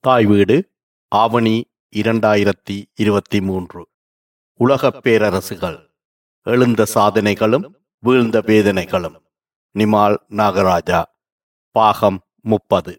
[0.00, 0.70] தாய் வீடு
[1.08, 3.88] ஆவணி இரண்டாயிரத்தி இருபத்தி மூன்று.
[4.54, 5.90] உலகப் பேரரசுகள்
[6.42, 9.14] எழுந்த சாதனைகளும் வீழ்ந்த வேதனைகளும்.
[9.78, 11.02] நிமால் நாகராஜா
[11.70, 12.96] பாகம் முப்பது.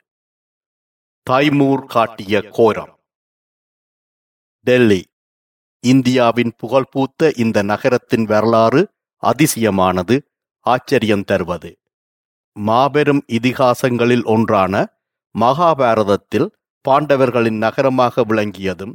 [1.30, 3.00] தாய்மூர் காட்டிய கோரம்.
[4.60, 5.14] டெல்லி
[5.80, 8.90] இந்தியாவின் புகழ்பூத்த இந்த நகரத்தின் வரலாறு
[9.22, 10.20] அதிசயமானது
[10.60, 11.80] ஆச்சரியம் தருவது.
[12.54, 14.90] மாபெரும் இதிகாசங்களில் ஒன்றான
[15.40, 16.50] மகாபாரதத்தில்
[16.90, 18.94] பாண்டவர்களின் நகரமாக விளங்கியதும்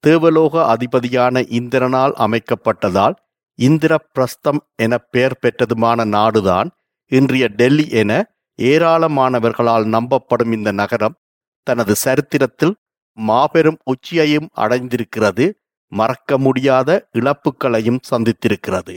[0.00, 3.14] தேவலோக அதிபதியான இந்திரனால் அமைக்கப்பட்டதால்
[3.58, 6.68] இந்திரபிரஸ்தம் என பெயர் பெற்றதுமான நாடுதான்
[7.06, 8.12] இன்றைய டெல்லி என
[8.58, 11.18] ஏராளமானவர்களால் நம்பப்படும் இந்த நகரம்
[11.62, 12.74] தனது சரித்திரத்தில்
[13.12, 15.52] மாபெரும் உச்சியையும் அடைந்திருக்கிறது
[15.92, 18.96] மறக்க முடியாத இழப்புகளையும் சந்தித்திருக்கிறது.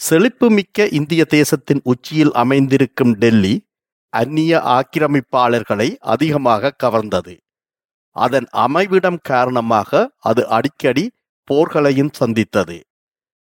[0.00, 3.54] செழிப்புமிக்க இந்திய தேசத்தின் உச்சியில் அமைந்திருக்கும் டெல்லி
[4.12, 7.34] அந்நிய ஆக்கிரமிப்பாளர்களை அதிகமாக கவர்ந்தது.
[8.16, 11.04] அதன் அமைவிடம் காரணமாக அது அடிக்கடி
[11.48, 12.78] போர்களையும் சந்தித்தது.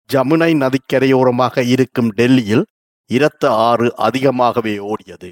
[0.09, 2.65] ஜமுனை நதிக்கரையோரமாக இருக்கும் டெல்லியில்
[3.09, 5.29] இரத்த ஆறு அதிகமாகவே ஓடியது.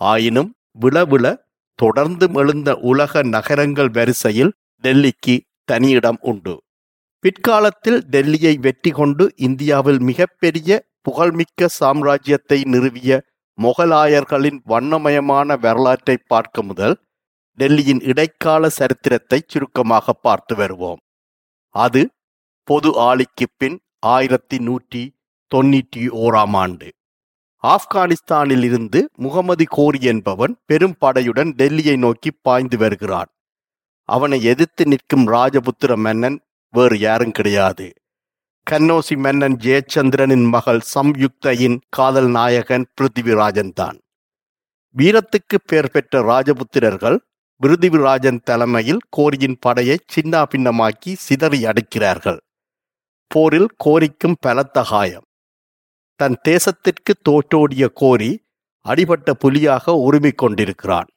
[0.00, 1.26] ஆயினும் விளவிள
[1.78, 4.52] தொடர்ந்து எழுந்த உலக நகரங்கள் வரிசையில்
[4.84, 6.54] டெல்லிக்கு தனியிடம் உண்டு.
[7.24, 13.20] பிற்காலத்தில் டெல்லியை வெற்றி கொண்டு இந்தியாவில் மிகப்பெரிய புகழ்மிக்க சாம்ராஜ்யத்தை நிறுவிய
[13.64, 16.96] முகலாயர்களின் வண்ணமயமான வரலாற்றை பார்க்க முதல்
[17.58, 21.00] டெல்லியின் இடைக்கால சரித்திரத்தை சுருக்கமாக பார்த்து வருவோம்.
[21.74, 22.02] அது
[22.68, 25.02] பொது ஆளிக்கு பின் ஆயிரத்தி நூற்றி
[25.52, 26.88] தொன்னூற்றி ஓராம் ஆண்டு.
[27.64, 33.30] ஆப்கானிஸ்தானில் இருந்து முகமது கோரி என்பவன் பெரும் படையுடன் டெல்லியை நோக்கி பாய்ந்து வருகிறான்.
[34.08, 36.38] அவனை எதிர்த்து நிற்கும் ராஜபுத்திர மன்னன்
[36.74, 37.86] வேறு யாரும் கிடையாது.
[38.70, 43.98] கன்னோசி மன்னன் ஜெயச்சந்திரனின் மகள் சம்யுக்தையின் காதல் நாயகன் பிருத்திவிராஜன் தான்.
[44.96, 47.18] வீரத்துக்கு பெயர் பெற்ற ராஜபுத்திரர்கள்
[47.60, 52.38] பிருத்திவிராஜன் தலைமையில் கோரியின் படையை சின்னா பின்னமாக்கி சிதறி அடிக்கிறார்கள்.
[53.26, 55.26] போரில் கோரிக்கும் பலத்த காயம்
[56.20, 58.30] தன் தேசத்திற்கு தோற்றோடிய கோரி
[58.86, 61.10] அடிபட்ட புலியாக உரிமை கொண்டிருக்கிறான்.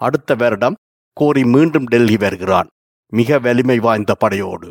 [0.00, 0.76] அடுத்த வருடம்
[1.16, 2.70] கோரி மீண்டும் டெல்லி வருகிறான்.
[3.12, 4.70] மிக வலிமை வாய்ந்த படையோடு.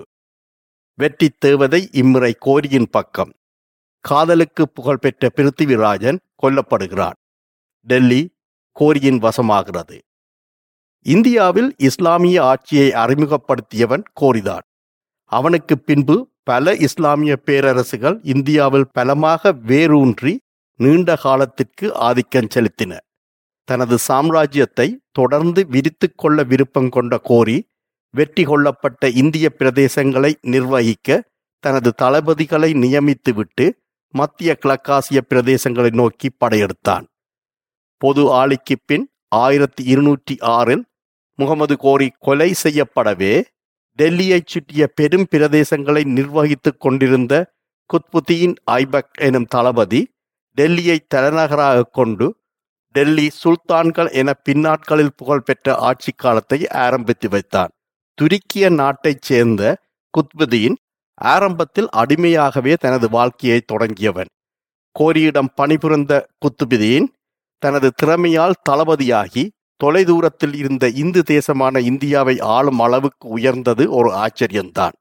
[1.00, 3.34] வெற்றி தேவதை இம்முறை கோரியின் பக்கம்.
[4.00, 7.14] காதலுக்கு புகழ்பெற்ற பிருத்திவிராஜன் கொல்லப்படுகிறான்.
[7.82, 8.36] டெல்லி
[8.72, 10.00] கோரியின் வசமாகிறது.
[11.02, 14.62] இந்தியாவில் இஸ்லாமிய ஆட்சியை அறிமுகப்படுத்தியவன் கோரிதான்.
[15.24, 20.40] அவனுக்கு பின்பு பல இஸ்லாமிய பேரரசுகள் இந்தியாவில் பலமாக வேரூன்றி
[20.76, 22.98] நீண்ட காலத்திற்கு ஆதிக்கம் செலுத்தின.
[23.64, 27.69] தனது சாம்ராஜ்யத்தை தொடர்ந்து விரித்து கொள்ள விருப்பம் கொண்ட கோரி
[28.14, 31.24] வெற்றி கொள்ளப்பட்ட இந்திய பிரதேசங்களை நிர்வகிக்க
[31.64, 33.66] தனது தளபதிகளை நியமித்துவிட்டு
[34.14, 37.06] மத்திய கிழக்காசிய பிரதேசங்களை நோக்கி படையெடுத்தான்.
[37.98, 40.84] பொது ஆளிக்கு பின் ஆயிரத்தி இருநூற்றி ஆறில்
[41.36, 43.44] முகமது கோரி கொலை செய்யப்படவே
[44.00, 47.34] டெல்லியைச் சுற்றிய பெரும் பிரதேசங்களை நிர்வகித்துக் கொண்டிருந்த
[47.90, 50.02] குத்புதீன் ஐபக் எனும் தளபதி
[50.58, 52.28] டெல்லியை தலைநகராக கொண்டு
[52.96, 57.70] டெல்லி சுல்தான்கள் என பின்னாட்களில் புகழ்பெற்ற ஆட்சி காலத்தை ஆரம்பித்து வைத்தான்.
[58.18, 59.78] துருக்கிய நாட்டைச் சேர்ந்த
[60.14, 60.76] குத்புதீன்
[61.14, 64.30] ஆரம்பத்தில் அடிமையாகவே தனது வாழ்க்கையை தொடங்கியவன்.
[65.00, 67.08] கோரியிடம் பணிபுரிந்த குத்துபுதீன்
[67.58, 69.50] தனது திறமையால் தளபதியாகி
[69.84, 74.92] தொலைதூரத்தில் இருந்த இந்து தேசமான இந்தியாவை ஆளும் அளவுக்கு உயர்ந்தது ஒரு ஆச்சரியம்தான்.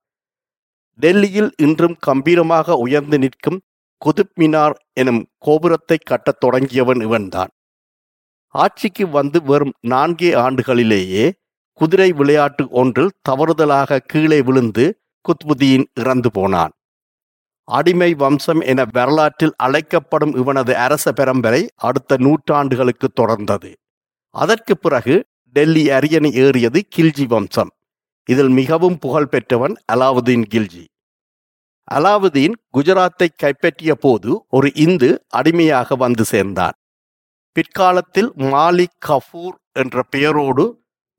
[0.99, 3.61] டெல்லியில் இன்றும் கம்பீரமாக உயர்ந்து நிற்கும்
[3.99, 7.49] குதுப் மினார் எனும் கோபுரத்தை கட்டத் தொடங்கியவன் இவன்தான்.
[8.55, 11.33] ஆட்சிக்கு வந்து வரும் நான்கே ஆண்டுகளிலேயே
[11.79, 14.85] குதிரை விளையாட்டு ஒன்றில் தவறுதலாக கீழே விழுந்து
[15.25, 16.73] குத்புதீன் இறந்து போனான்.
[17.69, 23.71] அடிமை வம்சம் என வரலாற்றில் அழைக்கப்படும் இவனது அரச பரம்பரை அடுத்த நூற்றாண்டுகளுக்கு தொடர்ந்தது.
[24.35, 25.15] அதற்கு பிறகு
[25.55, 27.71] டெல்லி அரியணை ஏறியது கில்ஜி வம்சம்.
[28.29, 30.85] இதில் மிகவும் புகழ் பெற்றவன் அலாவுதீன் கில்ஜி.
[31.91, 36.77] அலாவுதீன் குஜராத்தை கைப்பற்றிய போது ஒரு இந்து அடிமையாக வந்து சேர்ந்தான்.
[37.57, 40.65] பிற்காலத்தில் மாலிக் கஃபூர் என்ற பெயரோடு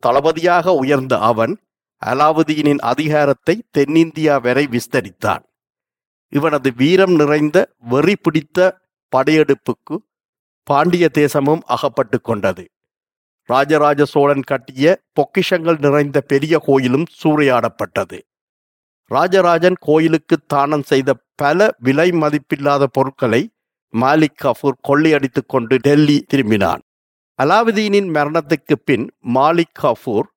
[0.04, 1.54] தளபதியாக உயர்ந்த அவன்
[2.02, 5.44] அலாவுதீனின் அதிகாரத்தை தென்னிந்தியா வரை விஸ்தரித்தான்.
[6.34, 8.78] இவனது வீரம் நிறைந்த வெறி பிடித்த
[9.14, 9.96] படையெடுப்புக்கு
[10.64, 12.66] பாண்டிய தேசமும் அகப்பட்டு கொண்டது.
[13.50, 18.20] ராஜராஜ சோழன் கட்டிய பொக்கிஷங்கள் நிறைந்த பெரிய கோயிலும் சூறையாடப்பட்டது.
[19.12, 23.42] ராஜராஜன் கோயிலுக்கு தானம் செய்த பல விலை மதிப்பில்லாத பொருட்களை
[23.94, 26.84] மாலிக் கஃபூர் கொள்ளையடித்துக் கொண்டு டெல்லி திரும்பினான்.
[27.40, 29.06] அலாவுதீனின் மரணத்துக்கு பின்
[29.36, 30.28] மாலிக் காஃபூர்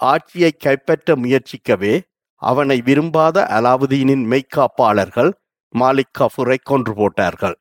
[0.00, 1.94] ஆட்சியை கைப்பற்ற முயற்சிக்கவே
[2.42, 5.30] அவனை விரும்பாத அலாவுதீனின் மெய்க்காப்பாளர்கள்
[5.74, 7.56] மாலிக் காஃபூரை கொன்று போட்டார்கள்.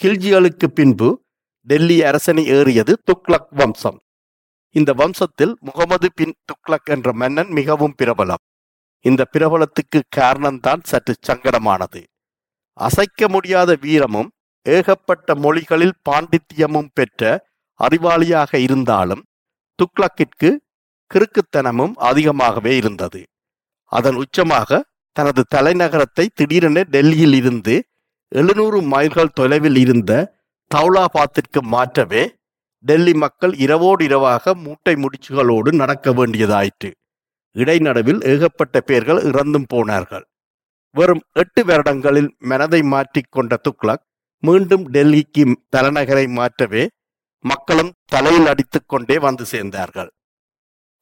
[0.00, 1.08] கில்ஜிகளுக்கு பின்பு
[1.66, 3.98] டெல்லி அரசனை ஏறியது துக்ளக் வம்சம்.
[4.74, 8.42] இந்த வம்சத்தில் முகமது பின் துக்ளக் என்ற மன்னன் மிகவும் பிரபலம்.
[9.04, 12.00] இந்த பிரபலத்துக்கு காரணம்தான் சற்று சங்கடமானது.
[12.78, 14.30] அசைக்க முடியாத வீரமும்
[14.66, 17.22] ஏகப்பட்ட மொழிகளில் பாண்டித்தியமும் பெற்ற
[17.80, 19.22] அறிவாளியாக இருந்தாலும்
[19.78, 20.50] துக்ளக்கிற்கு
[21.10, 23.20] கிறுக்குத்தனமும் அதிகமாகவே இருந்தது.
[23.92, 24.80] அதன் உச்சமாக
[25.12, 27.74] தனது தலைநகரத்தை திடீரென டெல்லியில் இருந்து
[28.28, 30.12] எழுநூறு மைல்கள் தொலைவில் இருந்த
[30.70, 32.22] தௌலாபாத்திற்கு மாற்றவே
[32.84, 36.90] டெல்லி மக்கள் இரவோடு இரவாக மூட்டை முடிச்சுகளோடு நடக்க வேண்டியதாயிற்று.
[37.56, 40.24] இடைநடுவில் ஏகப்பட்ட பேர்கள் இறந்தும் போனார்கள்.
[40.94, 44.04] வெறும் எட்டு வருடங்களில் மனதை மாற்றிக்கொண்ட துக்ளக்
[44.42, 45.44] மீண்டும் டெல்லிக்கு
[45.76, 46.82] தலைநகரை மாற்றவே
[47.50, 50.10] மக்களும் தலையில் அடித்துக் கொண்டே வந்து சேர்ந்தார்கள்.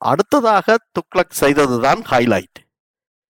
[0.00, 2.58] அடுத்ததாக துக்ளக் செய்ததுதான் ஹைலைட்.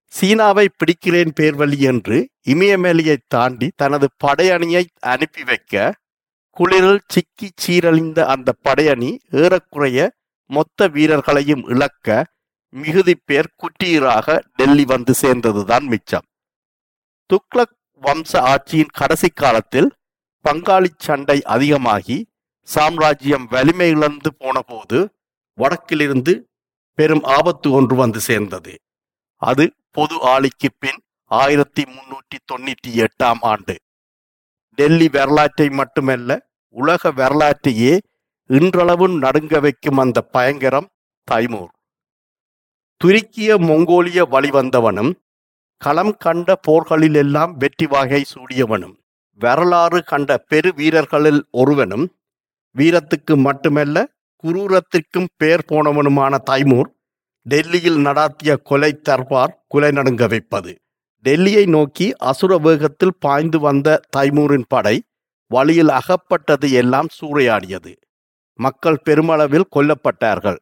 [0.07, 2.19] சீனாவை பிடிக்கிறேன் பேர்வழி என்று
[2.49, 5.95] இமயமேலியை தாண்டி தனது படையணியை அனுப்பி வைக்க
[6.57, 9.99] குளிரில் சிக்கி சீரழிந்த அந்த படையணி ஏறக்குறைய
[10.51, 12.09] மொத்த வீரர்களையும் இழக்க
[12.75, 16.27] மிகுதி பேர் குற்றீராக டெல்லி வந்து சேர்ந்ததுதான் மிச்சம்.
[17.31, 19.91] துக்ளக் வம்ச ஆட்சியின் கடைசி காலத்தில்
[20.45, 22.19] பங்காளி சண்டை அதிகமாகி
[22.69, 24.99] சாம்ராஜ்யம் வலிமை இழந்து போனபோது
[25.59, 26.33] வடக்கிலிருந்து
[26.99, 28.73] பெரும் ஆபத்து ஒன்று வந்து சேர்ந்தது.
[29.43, 31.01] அது பொது ஆளிக்கு பின்
[31.31, 33.75] ஆயிரத்தி முன்னூற்றி தொண்ணூற்றி எட்டாம் ஆண்டு.
[34.79, 36.31] டெல்லி வரலாற்றை மட்டுமல்ல
[36.77, 37.93] உலக வரலாற்றையே
[38.51, 40.89] இன்றளவும் நடுங்க வைக்கும் அந்த பயங்கரம்
[41.29, 41.71] தைமூர்.
[43.01, 45.13] துருக்கிய மொங்கோலிய வழிவந்தவனும்
[45.83, 48.95] களம் கண்ட போர்களிலெல்லாம் வெற்றி வகை சூடியவனும்
[49.41, 52.07] வரலாறு கண்ட பெரு வீரர்களில் ஒருவனும்
[52.79, 54.07] வீரத்துக்கு மட்டுமல்ல
[54.45, 56.89] குரூரத்திற்கும் பேர் போனவனுமான தைமூர்
[57.43, 60.73] டெல்லியில் நடாத்திய கொலை தர்பார் குலை நடுங்க வைப்பது.
[61.25, 65.03] டெல்லியை நோக்கி அசுர வேகத்தில் பாய்ந்து வந்த தைமூரின் படை
[65.47, 67.93] வழியில் அகப்பட்டது எல்லாம் சூறையாடியது.
[68.59, 70.61] மக்கள் பெருமளவில் கொல்லப்பட்டார்கள்.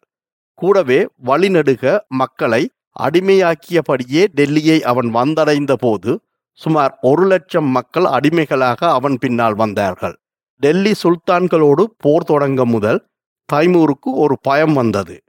[0.54, 2.70] கூடவே வழிநடுக மக்களை
[3.00, 6.20] அடிமையாக்கியபடியே டெல்லியை அவன் வந்தடைந்த போது
[6.52, 10.16] சுமார் ஒரு லட்சம் மக்கள் அடிமைகளாக அவன் பின்னால் வந்தார்கள்.
[10.56, 13.06] டெல்லி சுல்தான்களோடு போர் தொடங்க முதல்
[13.52, 15.22] தைமூருக்கு ஒரு பயம் வந்தது.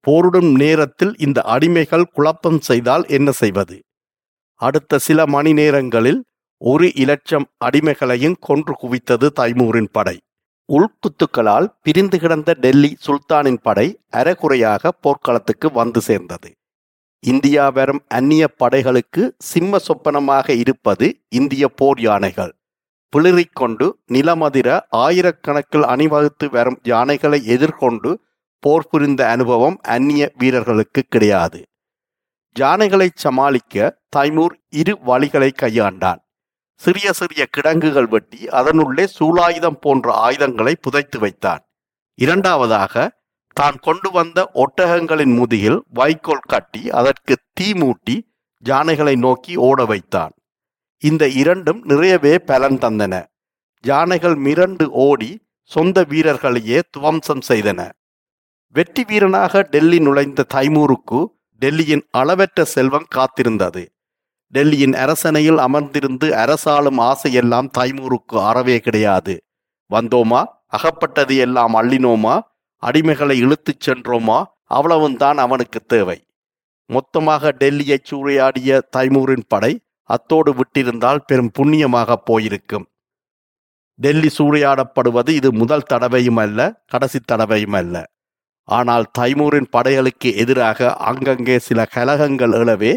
[0.00, 3.82] போரிடும் நேரத்தில் இந்த அடிமைகள் குழப்பம் செய்தால் என்ன செய்வது?
[4.54, 6.24] அடுத்த சில மணி நேரங்களில்
[6.58, 10.16] ஒரு இலட்சம் அடிமைகளையும் கொன்று குவித்தது தைமூரின் படை.
[10.68, 16.50] உள்குத்துக்களால் பிரிந்து கிடந்த டெல்லி சுல்தானின் படை அரைகுறையாக போர்க்களத்துக்கு வந்து சேர்ந்தது.
[17.20, 22.55] இந்தியா வரும் அந்நிய படைகளுக்கு சிம்ம சொப்பனமாக இருப்பது இந்திய போர் யானைகள்.
[23.12, 24.68] பிளிறிக்கொண்டு நிலமதிர
[25.04, 28.10] ஆயிரக்கணக்கில் அணிவகுத்து வரும் யானைகளை எதிர்கொண்டு
[28.62, 31.60] போர் புரிந்த அனுபவம் அந்நிய வீரர்களுக்கு கிடையாது.
[32.56, 36.20] யானைகளை சமாளிக்க தைமூர் இரு வழிகளை கையாண்டான்.
[36.80, 41.62] சிறிய சிறிய கிடங்குகள் வெட்டி அதனுள்ளே சூலாயுதம் போன்ற ஆயுதங்களை புதைத்து வைத்தான்.
[42.18, 42.94] இரண்டாவதாக
[43.56, 48.16] தான் கொண்டு வந்த ஒட்டகங்களின் முதுகில் வைக்கோல் கட்டி அதற்கு தீ மூட்டி
[48.64, 50.34] யானைகளை நோக்கி ஓட வைத்தான்.
[51.02, 53.14] இந்த இரண்டும் நிறையவே பலன் தந்தன.
[53.84, 55.30] யானைகள் மிரண்டு ஓடி
[55.62, 57.90] சொந்த வீரர்களையே துவம்சம் செய்தன.
[58.74, 61.20] வெற்றி வீரனாக டெல்லி நுழைந்த தைமூருக்கு
[61.62, 63.82] டெல்லியின் அளவற்ற செல்வம் காத்திருந்தது.
[64.52, 69.34] டெல்லியின் அரசனையில் அமர்ந்திருந்து அரசாளும் ஆசையெல்லாம் தைமூருக்கு அறவே கிடையாது.
[69.90, 70.44] வந்தோமா?
[70.66, 72.40] அகப்பட்டது எல்லாம் அள்ளினோமா?
[72.82, 74.44] அடிமைகளை இழுத்துச் சென்றோமா?
[74.64, 76.18] அவ்வளவும் தான் அவனுக்கு தேவை.
[76.90, 79.72] மொத்தமாக டெல்லியை சூறையாடிய தைமூரின் படை
[80.10, 82.86] அத்தோடு விட்டிருந்தால் பெரும் புண்ணியமாக போயிருக்கும்.
[83.98, 87.96] டெல்லி சூறையாடப்படுவது இது முதல் தடவையும் அல்ல கடைசி தடவையும் அல்ல.
[88.68, 92.92] ஆனால் தைமூரின் படைகளுக்கு எதிராக அங்கங்கே சில கலகங்கள் எழவே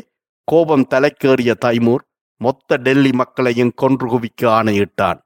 [0.47, 2.03] கோபம் தலைக்கேறிய தைமூர்
[2.41, 5.19] மொத்த டெல்லி மக்களையும் கொன்று குவிக்க ஆணையிட்டான்.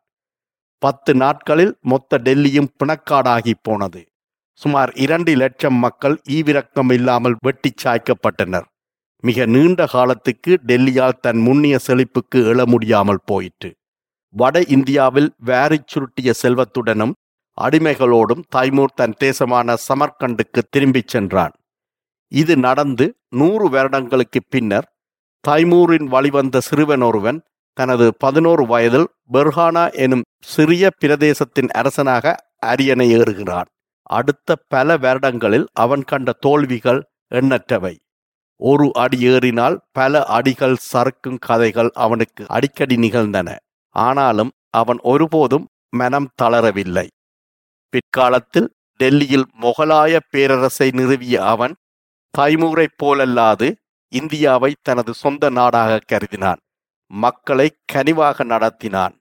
[0.82, 4.02] பத்து நாட்களில் மொத்த டெல்லியும் பிணக்காடாகி போனது.
[4.62, 8.68] சுமார் இரண்டு லட்சம் மக்கள் ஈவிரக்கம் இல்லாமல் வெட்டி சாய்க்கப்பட்டனர்.
[9.25, 13.70] மிக நீண்ட காலத்துக்கு டெல்லியால் தன் முன்னிய செழிப்புக்கு எழ முடியாமல் போயிற்று.
[14.30, 17.13] வட இந்தியாவில் வேரி சுருட்டிய செல்வத்துடனும்
[17.62, 21.51] அடிமைகளோடும் தைமூர் தன் தேசமான சமர்கண்டுக்கு திரும்பிச் சென்றான்.
[22.27, 24.88] இது நடந்து நூறு வருடங்களுக்கு பின்னர்
[25.48, 27.42] தைமூரின் வழிவந்த சிறுவன் ஒருவன்
[27.74, 33.70] தனது பதினோரு வயதில் பெர்ஹானா எனும் சிறிய பிரதேசத்தின் அரசனாக அரியணை ஏறுகிறான்.
[34.03, 37.96] அடுத்த பல வருடங்களில் அவன் கண்ட தோல்விகள் எண்ணற்றவை.
[38.63, 43.50] ஒரு அடி ஏறினால் பல அடிகள் சறுக்கும் கதைகள் அவனுக்கு அடிக்கடி நிகழ்ந்தன.
[43.96, 47.08] ஆனாலும் அவன் ஒருபோதும் மனம் தளரவில்லை.
[47.93, 51.74] பிற்காலத்தில் டெல்லியில் முகலாய பேரரசை நிறுவிய அவன்
[52.38, 53.67] தைமூரைப் போலல்லாது
[54.12, 56.62] இந்தியாவை தனது சொந்த நாடாக கருதினான்.
[57.12, 59.15] மக்களை கனிவாக நடத்தினான்.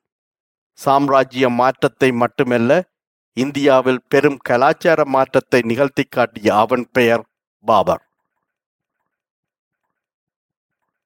[0.79, 2.71] சாம்ராஜ்ய மாற்றத்தை மட்டுமல்ல
[3.37, 7.25] இந்தியாவில் பெரும் கலாச்சார மாற்றத்தை நிகழ்த்தி காட்டிய அவன் பெயர்
[7.65, 8.03] பாபர்.